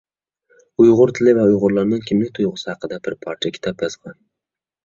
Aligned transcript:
ئۇيغۇر 0.83 1.13
تىلى 1.19 1.33
ۋە 1.39 1.43
ئۇيغۇرلارنىڭ 1.51 2.01
كىملىك 2.07 2.31
تۇيغۇسى 2.39 2.67
ھەققىدە 2.73 3.01
بىر 3.09 3.17
پارچە 3.27 3.53
كىتاب 3.59 3.89
يازغان. 3.89 4.19